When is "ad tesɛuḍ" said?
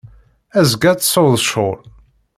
0.91-1.35